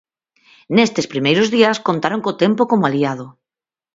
[0.75, 3.25] Nestes primeiros días contaron co tempo como aliado.